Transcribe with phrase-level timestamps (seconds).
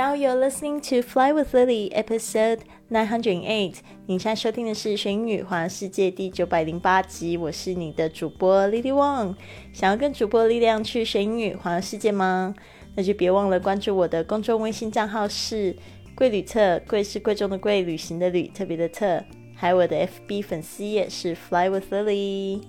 [0.00, 3.74] Now you're listening to Fly with Lily, episode nine hundred eight。
[4.06, 7.36] 你现在收听的是《学英语环游世界》第九百零八集。
[7.36, 9.34] 我是你的主播 Lily Wang。
[9.74, 12.54] 想要跟主播力量去学英语环游世界吗？
[12.94, 15.76] 那就别忘了关注我的公众微信账号是
[16.16, 19.22] “贵旅特”，贵是贵重的贵，旅行的旅，特别的特。
[19.54, 22.62] 还有我的 FB 粉丝页是 Fly with Lily。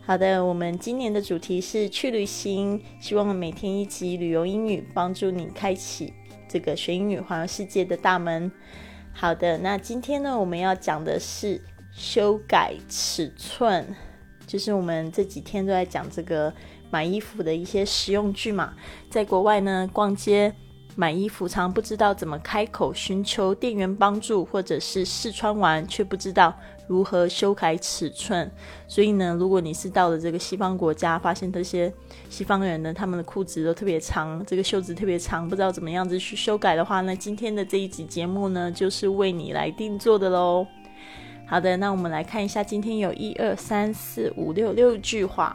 [0.00, 6.12] 好的，我们今年的主题是去旅行，希望每天一集旅游英语，帮助你开启。
[6.48, 8.50] 这个学英语环游世界的大门。
[9.12, 11.60] 好的，那今天呢，我们要讲的是
[11.92, 13.86] 修改尺寸，
[14.46, 16.52] 就是我们这几天都在讲这个
[16.90, 18.74] 买衣服的一些实用句嘛。
[19.10, 20.54] 在国外呢，逛街。
[20.98, 26.52] 买衣服常不知道怎么开口寻求店员帮助，或者是试穿完却不知道
[26.86, 28.50] 如何修改尺寸。
[28.88, 31.92] 所以呢，如果你是到了这个西方国家，发现这些
[32.30, 40.66] 西方人呢，他们的裤子都特别长，这个袖子特别长，不知道怎么样子去修改的话那，今天的这一集节目呢，就是为你来定做的喽。
[41.46, 45.54] 好的，那我们来看一下，今天有一二三四五六六句话。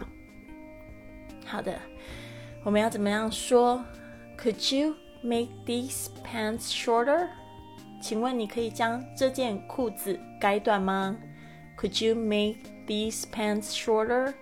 [1.48, 1.80] 好的，
[2.64, 3.84] 我们要怎么样说
[4.40, 4.94] ？Could you？
[5.24, 7.28] Make these pants shorter？
[8.02, 11.16] 请问你可以将这件裤子改短吗
[11.78, 14.34] ？Could you make these pants shorter？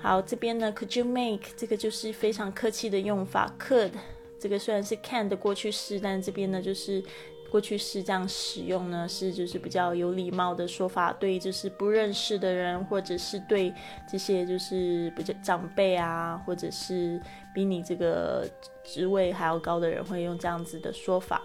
[0.00, 3.54] 好，这边呢，Could you make 这个就是非常客气的用法。
[3.60, 3.92] Could
[4.40, 7.04] 这个虽然是 can 的过去式，但这边呢就是
[7.52, 11.12] 过去式这样使用呢，是就是比较有礼貌的说法。
[11.12, 13.70] 对，就是不认识的人，或者是对
[14.10, 17.20] 这些就是比较长辈啊，或者是
[17.54, 18.48] 比你这个。
[18.84, 21.40] 职位还要高的人会用这样子的说法。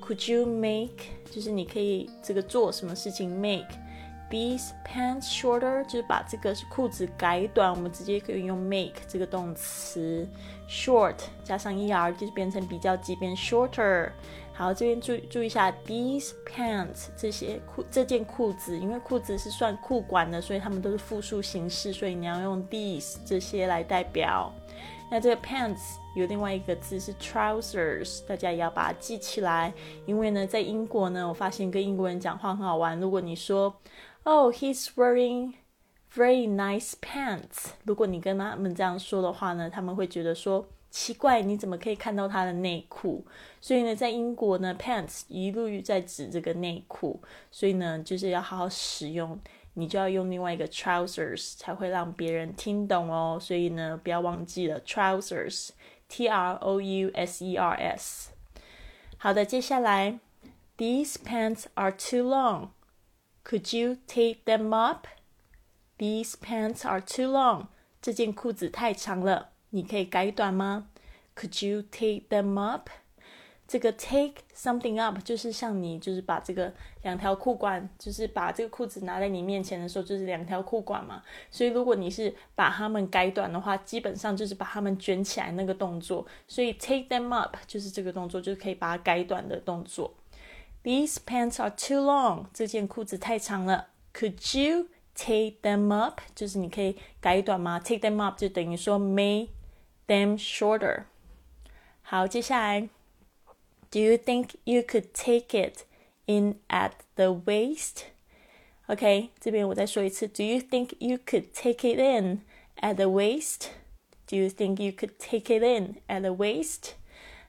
[0.00, 3.66] Could you make 就是你可以这个做什么事情？Make
[4.30, 7.68] these pants shorter 就是把这个裤子改短。
[7.68, 10.24] 我们直接可以用 make 这个动词
[10.68, 14.12] ，short 加上 er 就是变成比较级变 shorter。
[14.58, 24.52] 好，这边注注意一下，these pants 这些裤这件裤子，因为裤子是算裤管的，所以它们都是复数形式，所以你要用 these 这些来代表。
[25.12, 29.72] 那这个 pants 有另外一个字是 trousers，大家也要把它记起来。
[30.06, 32.98] 因为呢，在英国呢，我发现跟英国人讲话很好玩。
[32.98, 33.72] 如果你说
[34.24, 35.52] ，Oh, he's wearing
[36.18, 43.24] very nice pants，如果你跟他们这样说的话呢，他们会觉得说奇怪，你怎么可以看到他的内裤？
[43.60, 49.38] 所以呢，在英国呢，pants 一律在指这个内裤，所以呢，就是要好好使用。
[49.74, 58.32] 你就要用另外一个 trousers 才会让别人听懂哦，所以呢，不要忘记了 trousers，t r o u s e r s。
[59.18, 60.18] 好的，接下来
[60.76, 62.70] ，These pants are too long.
[63.44, 65.06] Could you take them up?
[65.98, 67.66] These pants are too long.
[68.00, 70.88] 这件裤子太长了，你可以改短吗
[71.34, 72.88] ？Could you take them up?
[73.66, 76.72] 这个 take something up 就是像你就是把这个
[77.02, 81.22] 两条裤管，就是把这个裤子拿在你面前的时候，就是两条裤管嘛。
[81.50, 86.26] 所以如果你是把它们改短的话，基本上就是把它们卷起来那个动作。
[86.46, 90.14] 所以 take them up 就是这个动作，就是可以把它改短的动作。
[90.82, 93.88] These pants are too long，这件裤子太长了。
[94.14, 94.86] Could you
[95.17, 96.21] take them up？
[96.35, 97.79] 就是你可以改短吗？
[97.79, 99.49] Take them up 就等于说 make
[100.07, 101.03] them shorter。
[102.01, 102.89] 好，接下来。
[103.89, 105.85] Do you think you could take it
[106.25, 108.05] in at the waist?
[108.87, 110.27] OK，这边我再说一次。
[110.27, 112.41] Do you think you could take it in
[112.77, 113.67] at the waist?
[114.25, 116.93] Do you think you could take it in at the waist?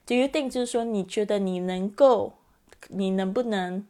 [0.06, 2.34] Do you think 就是说你觉得你能够，
[2.88, 3.86] 你能不能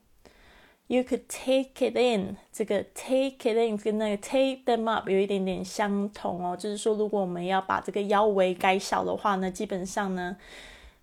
[0.89, 6.57] ？You could take it in，这个 take it in 跟那个 take them up 有一点点相同哦。
[6.57, 10.35] 就是说，如果我们要把这个腰围改小的话呢，基本上呢。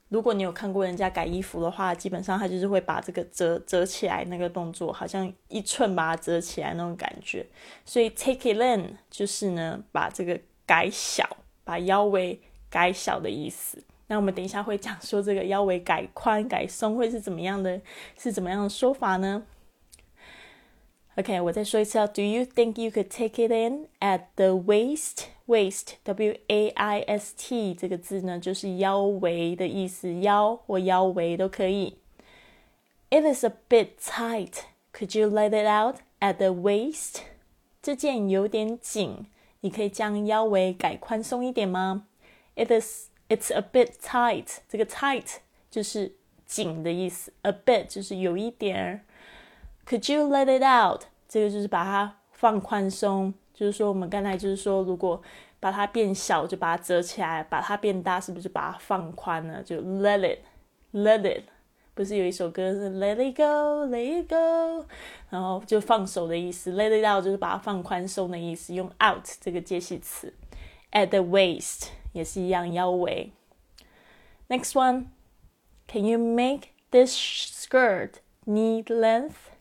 [0.09, 7.45] 如果你有看过人家改衣服的话，基本上他就是会把这个折折起来那个动作，好像一寸把它折起来那种感觉。
[7.85, 11.29] 所以 take it in 就是呢把这个改小，
[11.65, 12.41] 把腰围
[12.71, 13.83] 改小的意思。
[14.07, 17.81] 那我们等一下会讲说这个腰围改宽改松会是怎么样的，
[18.17, 19.43] 是怎么样的说法呢
[21.16, 22.08] ？OK，我再说一次哦。
[22.08, 25.26] Do you think you could take it in at the waist?
[25.48, 31.98] Waist, W-A-I-S-T 这个字呢，就是腰围的意思，腰或腰围都可以。
[33.10, 34.60] It is a bit tight.
[34.94, 37.24] Could you let it out at the waist?
[37.82, 39.26] 这件有点紧，
[39.60, 42.08] 你可以将腰围改宽松一点吗？
[42.56, 44.60] It is, it's a bit tight.
[44.70, 45.40] 这个 tight
[45.70, 49.02] 就是紧的意思，a bit 就是有一点儿。
[49.87, 51.03] Could you let it out？
[51.29, 55.23] 这个就是把它放宽松，就是说我们刚才就是说，如果
[55.61, 59.63] 把它变小，就把它折起来；把它变大，是不是把它放宽了？
[59.63, 60.41] 就 let it
[60.93, 61.45] let it，
[61.95, 64.87] 不是有一首歌是 Let it go，Let it go，
[65.31, 70.33] 然后就放手的意思，Let it out 就是把它放宽松的意思，用 out 这个介系词。
[70.93, 73.33] At the waist 也是一样，腰围。
[74.49, 79.56] Next one，Can you make this skirt knee length？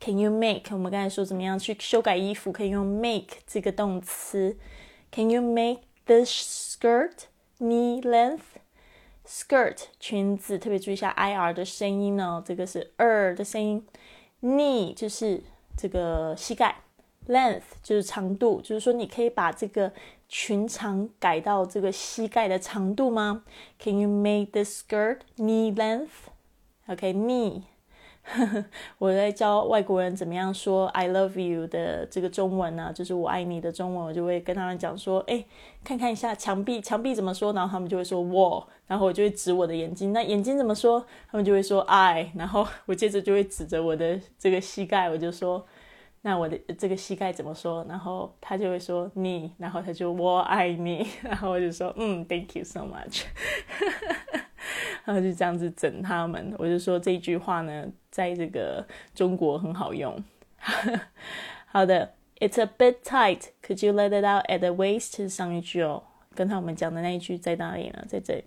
[0.00, 0.62] Can you make？
[0.70, 4.56] 我们刚才说怎么样去修改衣服，可以用 make 这个动词。
[5.10, 7.24] Can you make this skirt
[7.58, 13.84] knee length？Skirt 裙子，特别注意一下 i r 的声音哦，这个是 er 的声音。
[14.40, 15.42] knee 就是
[15.76, 16.76] 这个膝盖
[17.26, 19.92] ，length 就是长度，就是说你可以把这个
[20.28, 23.42] 裙长改到这个膝盖的长度吗
[23.80, 27.62] ？Can you make this skirt knee length？OK，knee。
[28.98, 35.44] 我在教外国人怎么样说 "I love you" 的这个中文呢，就是我爱你的中文，我就会跟他们讲说，哎，
[35.82, 37.52] 看看一下墙壁，墙壁怎么说？
[37.52, 41.04] 然后他们就会说 wall，然后我就会指我的眼睛，那眼睛怎么说？
[41.30, 45.64] 他们就会说 I，然后我接着就会指着我的这个膝盖，我就说，
[46.22, 47.86] 那我的这个膝盖怎么说？
[47.88, 53.22] 然后他就会说你，然后他就我爱你， 然后我就说嗯，Thank you so much。
[55.05, 60.21] 然后就这样子整他们，我就说这句话呢，在这个中国很好用。
[61.65, 63.49] 好的，It's a bit tight.
[63.61, 65.27] Could you let it out at the waist？
[65.29, 66.03] 上一句哦，
[66.35, 68.03] 跟他们讲的那一句在哪里呢？
[68.07, 68.43] 在这里。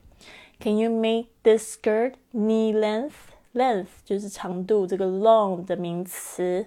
[0.59, 3.13] Can you make this skirt knee length?
[3.53, 6.67] Length 就是长度，这个 long 的名词。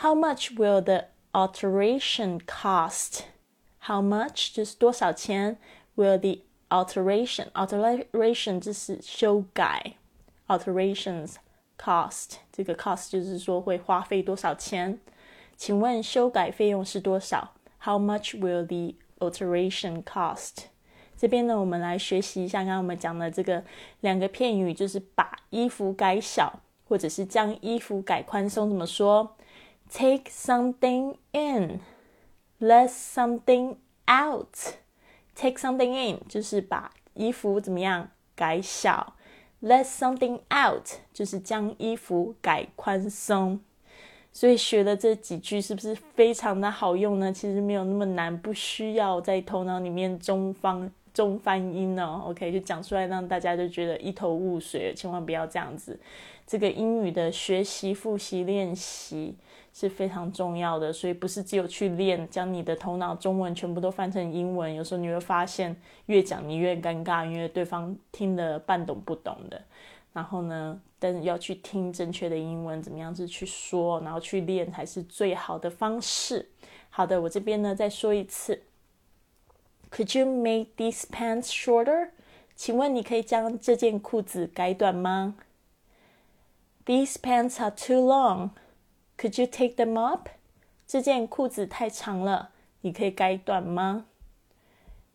[0.00, 3.24] How much will the alteration cost?
[3.86, 5.58] How much 就是多少钱？
[5.96, 9.93] Will the alteration alteration 就是修改
[10.47, 11.35] ，alterations
[11.77, 14.99] cost 这个 cost 就是说会花费多少钱？
[15.55, 20.65] 请问修改费用是多少？How much will the alteration cost？
[21.15, 23.63] 这边呢，我们来学习一下刚刚我们讲的这个
[24.01, 29.35] 两个片语，就是把衣服改小，或者是将衣服改宽松，怎么说
[29.91, 34.55] ？Take something in，let something out。
[35.39, 39.13] Take something in 就是把衣服怎么样改小
[39.61, 43.59] ，Let something out 就是将衣服改宽松。
[44.33, 47.31] 所以学的这几句是不是非常的好用呢？
[47.31, 52.25] 其实没有那么难，不需要在头脑里面中方中翻音哦。
[52.27, 55.99] OK，就讲出来让大家就觉得一头雾水，千万不要这样子。
[56.45, 59.35] 这个英语的学习、复习、练习。
[59.73, 64.73] 是非常重要的，所以不是只有去练，将你的头脑中文全部都翻成英文。
[64.73, 65.75] 有时候你会发现，
[66.07, 69.61] 越讲你越尴尬，因为对方听得半懂不懂的。
[70.13, 76.49] 然后呢，但是要去听正确的英文，怎么样子去说，然后去练才是最好的方式。
[76.89, 78.59] 好的，我这边呢再说一次
[79.90, 82.10] ，Could you make these pants shorter？
[82.54, 85.34] 请问你可以将这件裤子改短吗？
[86.84, 90.28] These pants are too long。Could you take them up？
[90.86, 92.50] 这件裤子太长了，
[92.80, 94.06] 你可以改短吗？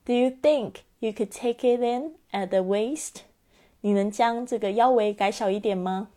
[0.06, 3.22] Do you think you could take it in at the waist？
[3.82, 6.10] 你能将这个腰围改小一点吗？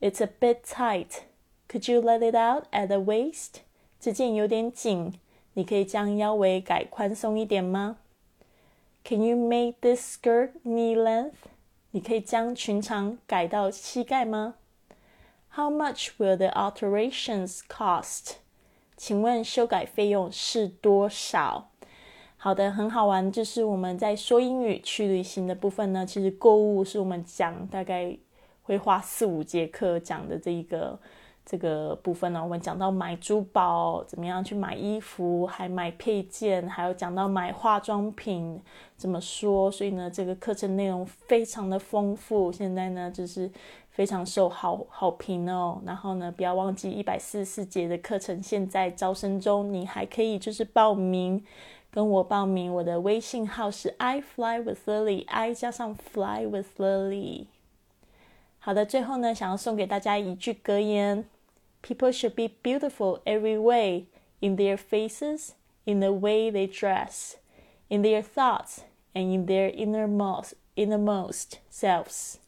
[0.00, 1.22] It's a bit tight.
[1.68, 3.60] Could you let it out at the waist？
[3.98, 5.14] 这件有点紧，
[5.53, 7.97] 你可以将腰围改宽松一点吗
[9.03, 11.33] ？Can you make this skirt knee length？
[11.91, 14.55] 你可以将裙长改到膝盖吗
[15.55, 18.37] ？How much will the alterations cost？
[18.97, 21.69] 请问修改费用是多少？
[22.37, 23.31] 好的，很好玩。
[23.31, 28.17] 就是我们在说英语去旅行的部分呢，其实购物是我们讲大概
[28.63, 30.99] 会花四五节课讲的这一个
[31.45, 32.41] 这个部分呢。
[32.43, 38.61] 我们讲到买珠宝，怎么样去买衣服，还买配件，还有讲到买化妆品
[38.95, 39.71] 怎么说。
[39.71, 42.51] 所以呢，这个课程内容非常的丰富。
[42.51, 43.51] 现在呢，就是。
[43.93, 51.45] 非常受好好评哦，然后呢，不要忘记一百四十四节的课程现在招生中，你还可以就是报名，
[51.91, 57.45] 跟我报名，我的微信号是 I fly with Lily，I 加上 fly with Lily。
[58.57, 61.23] 好的，最后呢，想要送给大家一句格言
[61.82, 64.06] ：People should be beautiful every way
[64.40, 67.36] in their faces, in the way they dress,
[67.88, 68.84] in their thoughts,
[69.14, 72.38] and in their innermost innermost selves.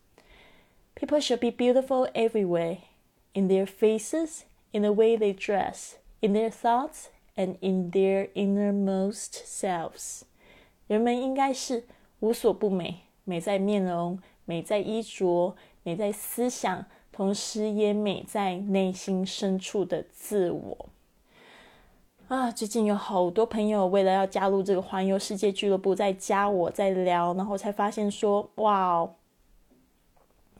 [0.94, 2.78] People should be beautiful everywhere,
[3.34, 9.46] in their faces, in the way they dress, in their thoughts, and in their innermost
[9.46, 10.24] selves.
[10.86, 11.84] 人们应该是
[12.20, 16.84] 无所不美，美在面容，美在衣着，美在思想，
[17.15, 20.89] 同时也美在内心深处的自我。
[22.27, 29.09] 啊，最近有好多朋友为了要加入这个环游世界俱乐部，在加我，在聊，然后才发现说，哇，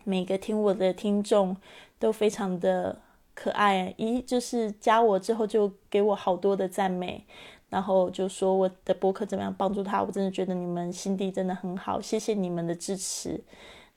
[0.05, 1.57] 每个听我的听众
[1.99, 3.01] 都非常的
[3.33, 3.93] 可爱。
[3.97, 7.25] 一就是加我之后就给我好多的赞美，
[7.67, 13.43] 然后就说我的博客怎么样帮助他，我真的觉得你们心地真的很好，谢谢你们的支持。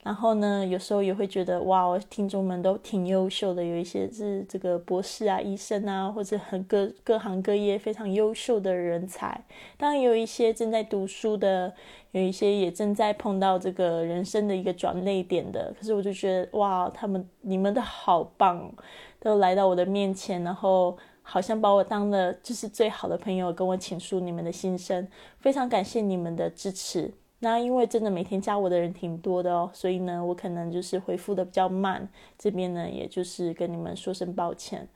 [0.01, 9.43] 然后呢，有时候也会觉得哇，听众们都挺优秀的，有一些是这个博士啊、医生啊，或者很各各行各业非常优秀的人才。
[9.77, 11.73] 当然，有一些正在读书的，
[12.11, 15.73] 有一些也正在碰到这个人生的一个转捩点的。
[15.77, 18.73] 可是，我就觉得哇，他们你们的好棒，
[19.19, 25.05] 都来到我的面前，然后好像把我当了就是最好的朋友，跟我倾诉你们的心声。
[25.41, 27.13] 非常感谢你们的支持。
[27.39, 34.87] 那因为真的每天加我的人挺多的哦，所以呢，我可能就是回复的比较慢，这边呢，也就是跟你们说声抱歉。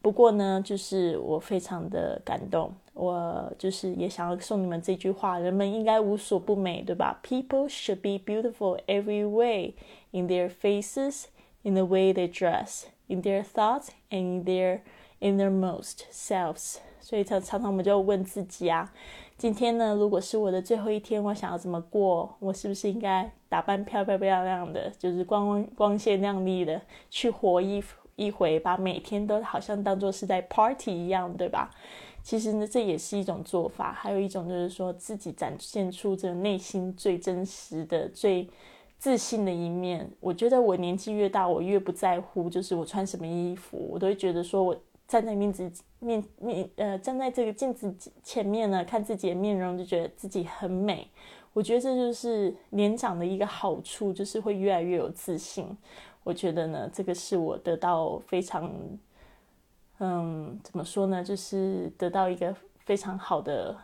[0.00, 9.74] 不过呢，就是我非常的感动，我就是也想要送你们这句话：人们应该无所不美，对吧？People should be beautiful every way
[10.10, 11.26] in their faces,
[11.62, 14.80] in the way they dress, in their thoughts, and in their
[15.20, 16.78] innermost selves。
[16.98, 18.92] 所以常常常我们就问自己啊。
[19.42, 22.32] 今天呢，如果是我的最后一天，我想要怎么过？
[22.38, 26.80] 我是不是应该打扮漂漂漂亮的，就是光光鲜亮丽的
[27.10, 27.82] 去活一
[28.14, 31.68] 一回，把每天都好像当做是在 party 一样，对吧？
[32.22, 33.92] 其实呢，这也是一种做法。
[33.92, 38.48] 还有一种就是说自己展现出这个内心最真实的、最
[38.96, 40.08] 自信的一面。
[40.20, 44.76] 我觉得我年纪越大，我越不在乎，就是我穿什么衣服，我都会觉得说我。
[45.12, 51.06] 站在面子面面呃，站在这个镜子前面呢，看自己的面容，就觉得自己很美。
[51.52, 55.76] 我觉得这就是年长的一个好处，就是会越来越有自信。
[56.24, 58.72] 我觉得呢，这个是我得到非常，
[59.98, 63.76] 嗯，怎么说呢，就是得到一个非常好的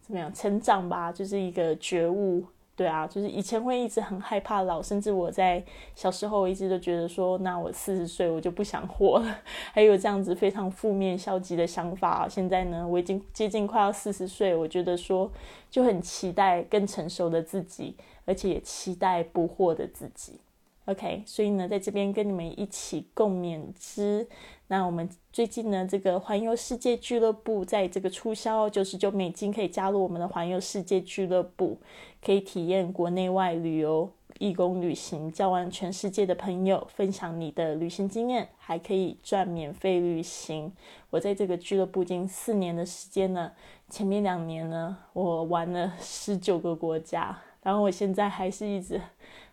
[0.00, 2.44] 怎么样成长吧，就是一个觉悟。
[2.76, 5.62] 对啊，就是以前会一直很害怕老，甚至我在
[5.94, 9.38] 小时候一直都觉得说，那我四十岁我就不想活了，
[9.72, 12.28] 还有这样子非常负面消极的想法。
[12.28, 15.30] 现在呢，我已经接近快要四十岁，我觉得说
[15.70, 20.40] 就很期待更成熟的自己，而且也期待不惑的自己。
[20.86, 24.28] OK，所以呢，在这边跟你们一起共勉之。
[24.66, 31.78] 那我们最近呢，这个环游世界俱乐部在这个促销九十九美金可以加入我们的环游世界俱乐部，
[32.22, 40.70] 可以体验国内外旅游、义工旅行，交完全世界的朋友，分享你的旅行经验，还可以赚免费旅行。
[41.08, 43.52] 我在这个俱乐部近四年的时间呢，
[43.88, 49.00] 前面两年呢，我玩了十九个国家，然后我现在还是一直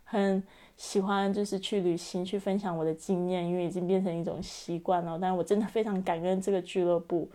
[0.04, 0.44] 很。
[0.78, 5.18] 喜欢就是去旅行，去分享我的经验，因为已经变成一种习惯了。
[5.22, 7.30] 但我真的非常感恩这个俱乐部，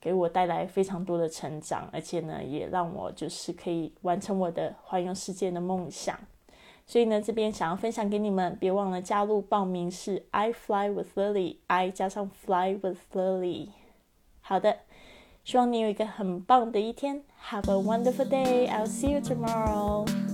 [0.00, 6.18] 给我带来非常多的成长，而且呢，也让我就是可以完成我的环游世界的梦想。
[6.86, 13.68] 所以呢，这边想要分享给你们，别忘了加入报名是 I fly with Lily，I 加上 fly with Lily。
[14.40, 14.78] 好的，
[15.44, 20.29] 希望你有一个很棒的一天，Have a wonderful day，I'll see you tomorrow。